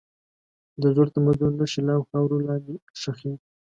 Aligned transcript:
د 0.81 0.83
زوړ 0.95 1.07
تمدن 1.15 1.51
نښې 1.59 1.81
لا 1.87 1.93
هم 1.97 2.03
خاورو 2.09 2.45
لاندې 2.47 2.73
ښخي 3.01 3.27
دي. 3.35 3.41